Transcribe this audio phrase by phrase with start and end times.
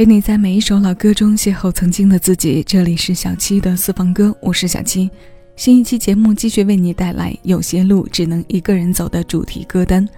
[0.00, 2.62] 陪你在每一首老歌中邂逅曾经的自己。
[2.62, 5.10] 这里是小七的私房歌，我是小七。
[5.56, 10.08] 新一期节目继续为你带来《有些路只能一个人走》的主题歌单。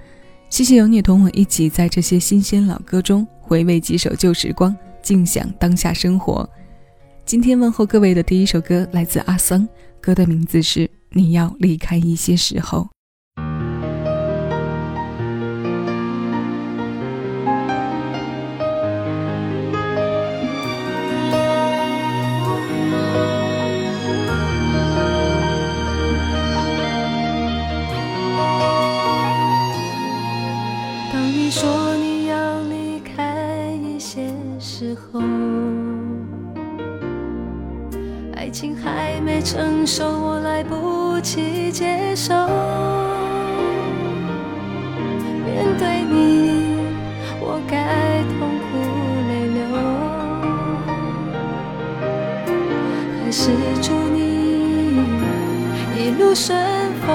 [0.49, 4.73] 谢谢有你同我一起在这些新鲜老歌中回味几首旧时光，
[5.03, 6.49] 静享当下生活。
[7.25, 9.69] 今天问候各位的第一首歌来自阿桑，
[10.01, 12.83] 歌的名字是《你要离开一些时候》。
[39.83, 42.33] 承受，我来不及接受。
[45.45, 46.77] 面对你，
[47.41, 48.79] 我该痛苦
[49.27, 49.61] 泪流，
[53.25, 53.51] 还是
[53.83, 55.03] 祝你
[55.99, 56.57] 一路顺
[57.05, 57.11] 风？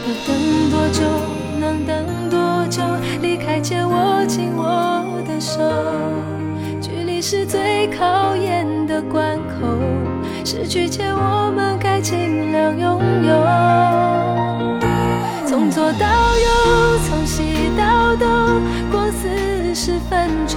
[0.00, 0.30] 要等
[0.70, 1.04] 多久？
[1.60, 1.92] 能等
[2.30, 2.82] 多久？
[3.20, 5.60] 离开前握紧我的手，
[6.80, 7.73] 距离是最。
[10.64, 13.34] 失去前我们该尽量拥有。
[15.46, 16.06] 从左到
[16.38, 18.26] 右，从西到东，
[18.90, 20.56] 过四十分钟。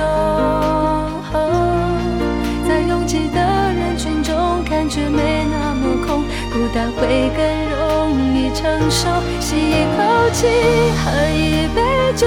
[2.65, 3.41] 在拥挤的
[3.73, 7.43] 人群中，感觉没那么空，孤单会更
[7.75, 9.09] 容易承受。
[9.41, 10.47] 吸一口气，
[11.03, 11.81] 喝一杯
[12.15, 12.25] 酒，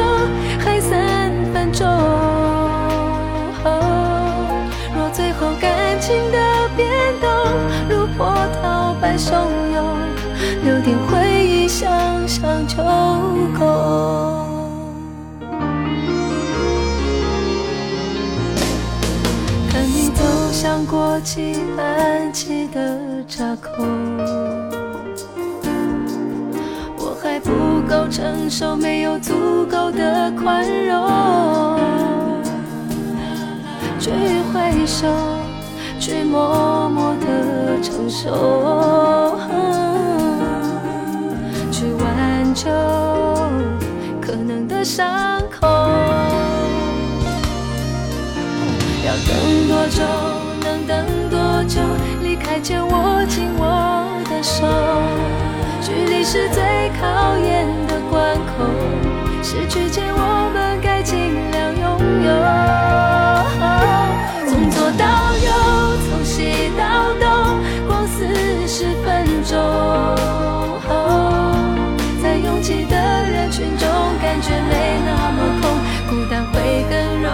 [0.63, 0.95] 黑色
[6.81, 6.89] 变
[7.21, 7.29] 动
[7.91, 9.33] 如波涛般汹
[9.75, 9.99] 涌，
[10.65, 12.77] 留点回忆想想就
[13.59, 14.47] 够。
[19.69, 23.85] 看你走向过期安气的闸口，
[26.97, 27.51] 我还不
[27.87, 31.79] 够成熟，没有足够的宽容，
[33.99, 34.11] 去
[34.53, 35.40] 回首。
[36.11, 39.39] 去默默的承受，
[41.71, 42.69] 去挽救
[44.21, 45.69] 可能的伤口。
[49.07, 50.03] 要等多久？
[50.65, 51.81] 能等多久？
[52.25, 54.67] 离开前握紧我的手，
[55.81, 58.67] 距离是最考验的关口。
[59.45, 63.20] 失去前我们该尽量拥有。
[74.69, 75.63] 没那么空，
[76.09, 77.29] 孤单会更容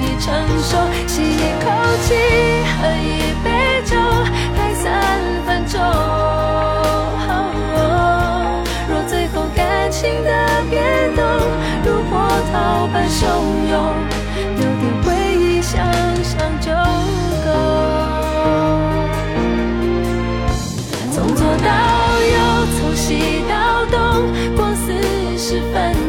[0.00, 0.78] 易承受。
[1.06, 1.66] 吸一口
[2.02, 2.14] 气，
[2.80, 3.46] 喝一杯
[3.84, 3.96] 酒，
[4.56, 4.84] 待三
[5.46, 5.80] 分钟。
[8.88, 10.30] 若最后感情的
[10.70, 11.24] 变动
[11.84, 12.12] 如波
[12.52, 13.20] 涛般汹
[13.70, 13.91] 涌。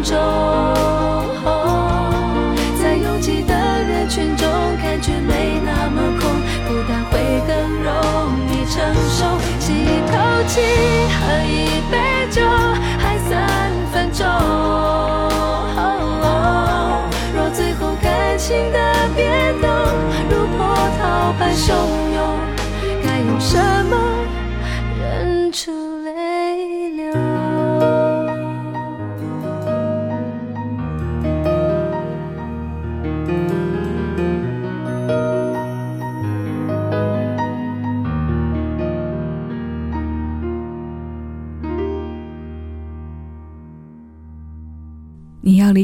[0.03, 0.13] 中。
[2.81, 4.47] 在拥挤的人群中，
[4.81, 6.29] 感觉没那么空，
[6.67, 7.91] 孤单会更容
[8.51, 8.75] 易承
[9.09, 9.25] 受。
[9.59, 10.13] 吸一口
[10.47, 10.61] 气，
[11.19, 11.93] 喝一杯
[12.29, 12.41] 酒，
[12.99, 13.31] 还三
[13.91, 14.21] 分钟。
[17.35, 18.77] 若最后感情的
[19.15, 19.69] 变动
[20.29, 21.73] 如波涛般汹
[22.13, 22.17] 涌，
[23.03, 23.91] 该用什么
[24.99, 25.82] 忍住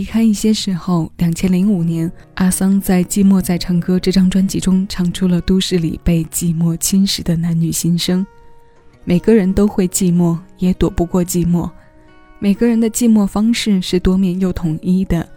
[0.10, 1.12] 开一些时候。
[1.18, 8.26] 两千零五年，阿桑在《寂寞在唱歌》这张专辑中唱出了都市里被寂寞侵蚀的男女心声。
[9.04, 11.70] 每个人都会寂寞，也躲不过寂寞。
[12.40, 15.28] 每个人的寂寞方式是多面又统一的，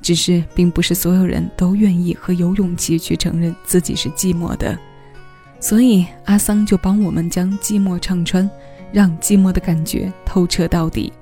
[0.00, 4.78] 只是并不是所有人都愿意和有勇气去承认自己是寂寞的。
[5.58, 8.48] 所以，阿桑就帮我们将寂寞唱穿，
[8.92, 11.12] 让寂寞的感觉透彻到底。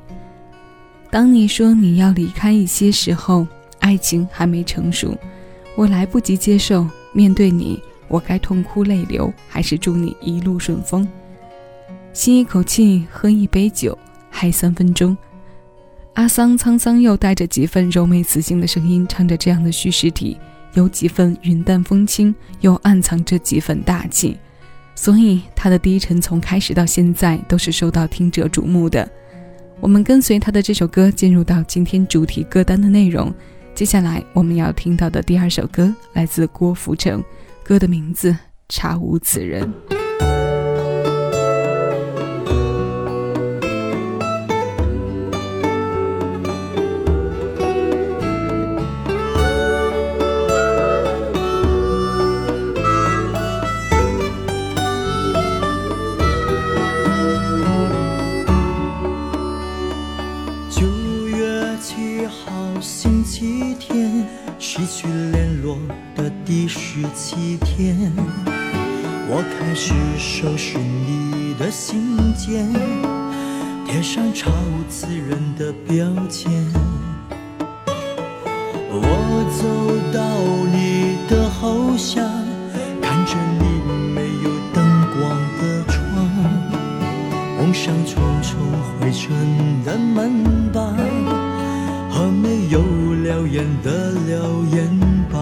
[1.10, 3.46] 当你说你要离开一些时候，
[3.78, 5.16] 爱情还没成熟，
[5.74, 6.86] 我来不及接受。
[7.14, 11.08] 面对你，我该痛哭泪流，还是祝你一路顺风？
[12.12, 13.96] 吸一口气，喝一杯酒，
[14.30, 15.16] 还三分钟。
[16.12, 20.36] 阿桑沧桑又带着几分柔美磁性的声音唱着这样的叙事体，
[20.74, 24.36] 有几分云淡风轻，又暗藏着几分大气，
[24.94, 29.08] 所以他的低沉从开始到现在都是受到听者瞩目的。
[29.80, 33.32] 我们跟随他的这首歌进入到今天主题歌单的内容。
[33.74, 37.22] 接下来我们要听到的第二首歌来自郭富城，
[37.62, 38.32] 歌的名字
[38.68, 39.72] 《查无此人》。
[64.90, 65.76] 去联络
[66.16, 68.10] 的第十七天，
[69.28, 72.66] 我开始收拾你的信件，
[73.86, 74.50] 贴上超
[74.88, 76.50] 自然的标签。
[78.90, 79.68] 我走
[80.10, 80.18] 到
[80.72, 82.24] 你的后巷，
[83.02, 83.64] 看着你
[84.14, 84.82] 没有灯
[85.12, 86.00] 光的窗，
[87.58, 88.58] 蒙上重重
[88.98, 90.96] 灰尘的门板
[92.10, 92.80] 和没有
[93.28, 94.88] 燎原的燎原
[95.30, 95.38] 板。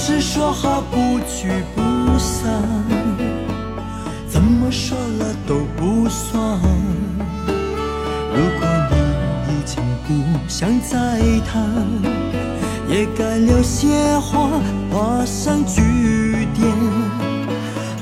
[0.00, 1.82] 是说好不聚不
[2.18, 2.62] 散，
[4.26, 6.58] 怎么说了都不算。
[8.32, 8.96] 如果你
[9.52, 11.62] 已经不想再谈，
[12.88, 14.48] 也该留些话
[14.90, 16.72] 画上句点。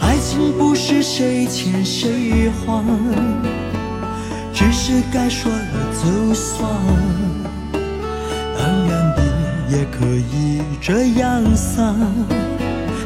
[0.00, 2.84] 爱情不是谁欠谁还，
[4.56, 5.58] 只是该说了
[6.02, 6.66] 就算。
[8.58, 11.94] 当然你也可以这样想，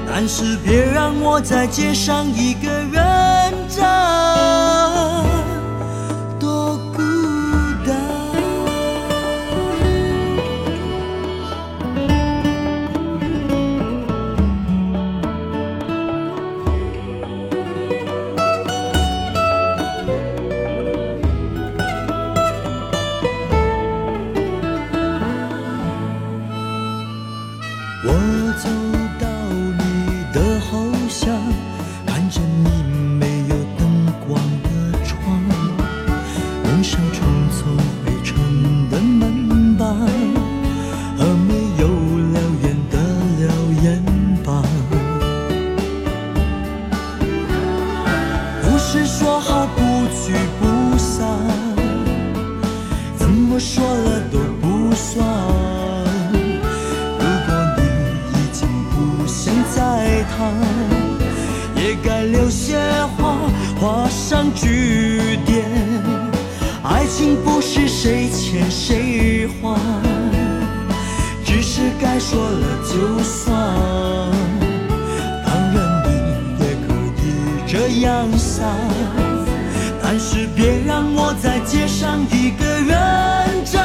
[0.06, 3.84] 但是别让我在街上一个人站。
[36.80, 37.89] 一少匆匆
[77.98, 78.66] 样散
[80.02, 83.80] 但是别让我在街上一个人站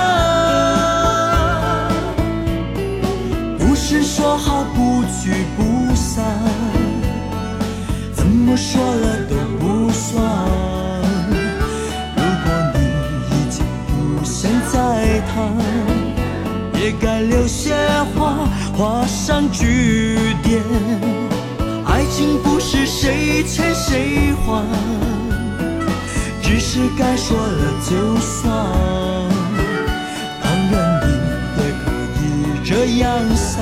[3.58, 6.24] 不是说好不聚不散
[8.14, 10.24] 怎么说了都不算
[12.16, 12.80] 如果你
[13.36, 15.52] 已经不想再谈
[16.80, 17.74] 也该留些
[18.16, 18.48] 话
[18.78, 20.62] 画上句点。
[21.96, 22.55] 爱情不
[23.06, 24.66] 谁欠谁还，
[26.42, 28.52] 只是该说了就算。
[30.42, 30.74] 当然
[31.06, 31.08] 你
[31.62, 31.86] 也可
[32.18, 32.24] 以
[32.66, 33.62] 这样想。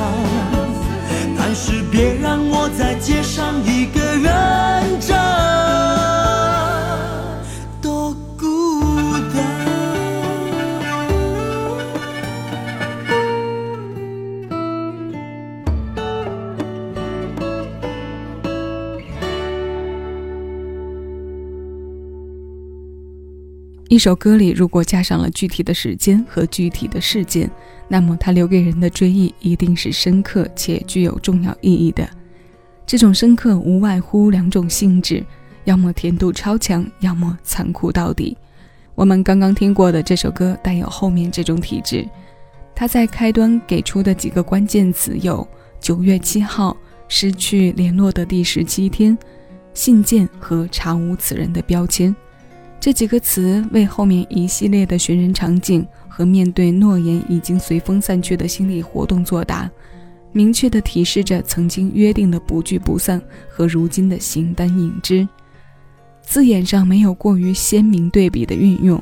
[1.37, 5.52] 但是别让我在街上一个人站。
[23.93, 27.47] 一首歌里如果加上了具体的时间和具体的事件，
[27.87, 32.09] 那么它留给人的追忆一定是深刻且具有重要意义的。
[32.87, 35.23] 这种深刻无外乎两种性质：
[35.65, 38.35] 要么甜度超强，要么残酷到底。
[38.95, 42.03] 我们刚刚听过的这首歌带有后面这种体质。
[42.73, 45.47] 它在开端给出的几个关键词有：
[45.79, 46.75] 九月七号、
[47.07, 49.15] 失去联络的第十七天、
[49.75, 52.15] 信件和查无此人的标签。
[52.83, 59.71] 这几个词为后面一系列的寻人场景和面对诺言已经随风散去的心理活动作答，
[60.33, 65.25] 明确地提示着曾经约定的不聚不散和如今的形单影只。
[66.21, 69.01] 字眼上没有过于鲜明对比的运用，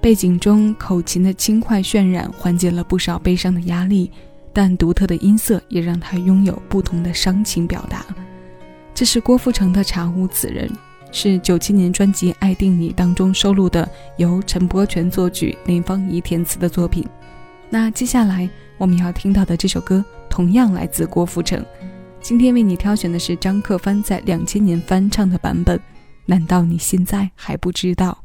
[0.00, 4.08] 背景中口琴的轻快渲染缓解了不少悲伤的压力，
[4.52, 8.06] 但独特的音色也让他拥有不同的伤情表达。
[8.94, 10.68] 这是郭富城的《查无此人》，
[11.12, 17.06] 是九七年专辑《爱定你》当中收录的，由陈柏权作曲、林芳怡填词的作品。
[17.68, 18.48] 那接下来
[18.78, 21.64] 我们要听到的这首歌，同样来自郭富城。
[22.20, 25.80] 今天为你挑选的是张克帆在两千年翻唱的版本，
[26.26, 28.16] 难道你现在还不知道？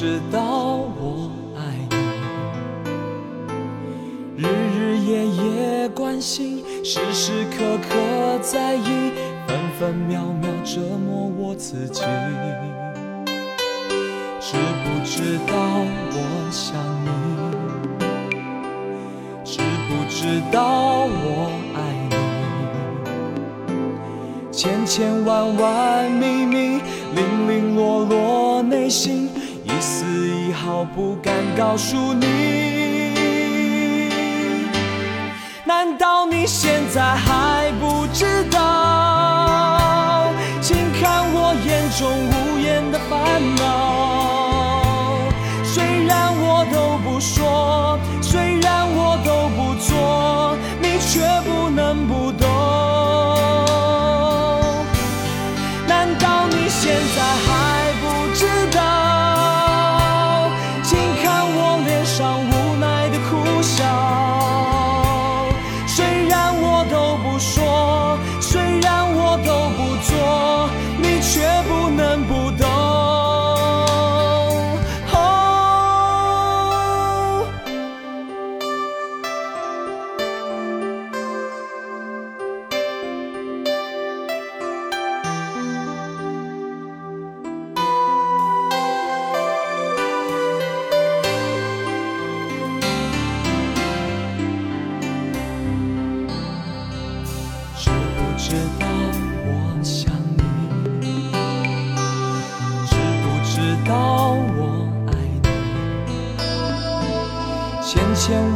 [0.00, 0.38] 知道
[1.00, 1.60] 我爱
[4.36, 9.10] 你，日日夜夜关心，时时刻刻在意，
[9.48, 12.04] 分分秒秒折磨我自己。
[14.38, 15.52] 知不知道
[16.12, 17.10] 我想你？
[19.44, 21.76] 知不知道我爱
[24.52, 24.52] 你？
[24.52, 26.80] 千千万万秘密，
[27.16, 29.27] 零零落落内心。
[29.78, 32.26] 一丝一毫不敢告诉你，
[35.64, 40.32] 难道你现在还不知道？
[40.60, 44.07] 请看我眼中无言的烦恼。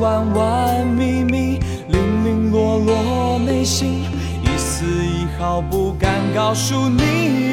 [0.02, 4.00] 千万万秘密，零零落落内心，
[4.42, 7.51] 一丝一毫不敢告诉你。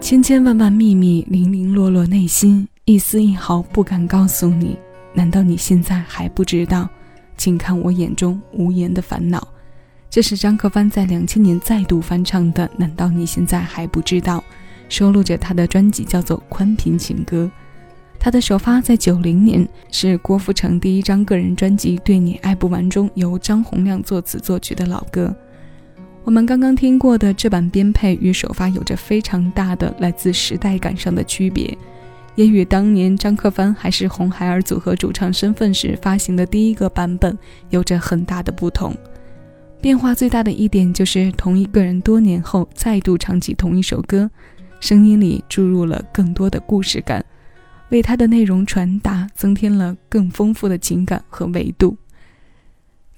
[0.00, 4.76] 千千万万秘密，零零落落内心，一丝一毫不敢告诉你。
[5.12, 6.88] 难道你现在还不知道？
[7.36, 9.46] 请看我眼中无言的烦恼。
[10.08, 12.68] 这是张克帆在两千年再度翻唱的。
[12.78, 14.42] 难道你现在还不知道？
[14.88, 17.44] 收录着他的专辑叫做《宽频情歌》。
[18.18, 25.34] 他的首发在九零年，是郭富城第一张个人专辑《对你爱不完》中由张洪量作词作曲的老歌。
[26.22, 31.76] 我们刚刚听过的这版编配与首发有着非常大的来自时代感上的区别，
[32.34, 37.36] 也与当年张克帆还是红孩儿组合主唱身份时发行的第一个版本
[37.70, 38.94] 有着很大的不同。
[39.80, 44.30] 变化最大的一点就是同一个人多年后再度唱起同一首歌，
[44.78, 47.24] 声音里注入了更多的故事感，
[47.88, 51.96] 为他的内容传达增添了更丰富的情感和维度。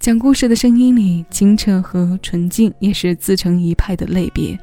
[0.02, 4.58] 讲故事的声音里，清澈和纯净也是自成一派的类别。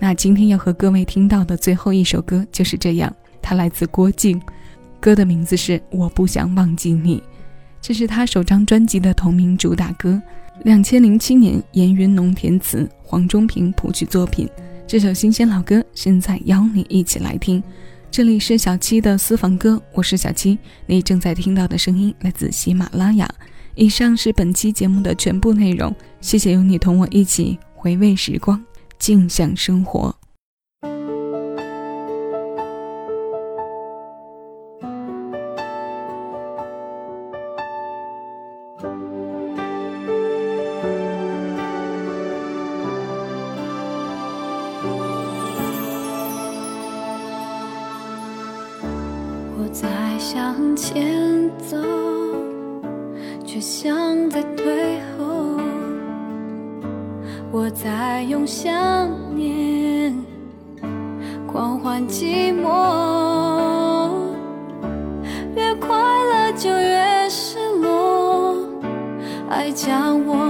[0.00, 4.42] 那今天要和各位听到的最后一首歌就是这样，它来自郭靖，
[4.98, 7.18] 歌的名字是《我不想忘记你》，
[7.80, 10.20] 这是他首张专辑的同名主打歌。
[10.64, 14.48] 两千零七年，严云龙填词，黄中平谱曲作品。
[14.88, 17.62] 这首新鲜老歌，现在邀你一起来听。
[18.10, 20.58] 这里是小七的私房歌，我是小七。
[20.84, 23.32] 你正在听到的声音来自喜马拉雅。
[23.74, 28.62] 以上是本期节目的全部内容，谢谢有你同我一起回味时光，
[28.98, 30.19] 静享生活。
[53.52, 55.58] 却想在退后，
[57.50, 60.14] 我在用想念
[61.48, 64.12] 狂欢寂寞，
[65.56, 68.54] 越快乐就越失落，
[69.48, 70.49] 爱将我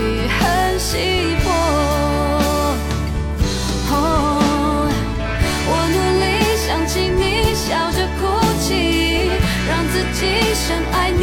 [0.00, 0.96] 你很稀
[1.44, 1.48] 薄，
[3.90, 3.94] 哦，
[5.68, 6.24] 我努力
[6.56, 7.20] 想起你，
[7.54, 8.22] 笑着哭
[8.62, 8.68] 泣，
[9.68, 10.20] 让自己
[10.54, 11.19] 深爱你。